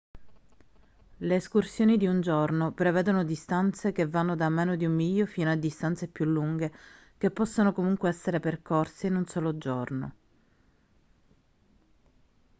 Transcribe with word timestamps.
le 1.17 1.35
escursioni 1.35 1.95
di 1.95 2.07
un 2.07 2.21
giorno 2.21 2.71
prevedono 2.71 3.23
distanze 3.23 3.91
che 3.91 4.07
vanno 4.07 4.35
da 4.35 4.49
meno 4.49 4.75
di 4.75 4.85
un 4.85 4.93
miglio 4.93 5.27
fino 5.27 5.51
a 5.51 5.55
distanze 5.55 6.07
più 6.07 6.25
lunghe 6.25 6.73
che 7.19 7.29
possono 7.29 7.71
comunque 7.71 8.09
essere 8.09 8.39
percorse 8.39 9.05
in 9.05 9.15
un 9.15 9.27
solo 9.27 9.55
giorno 9.59 10.13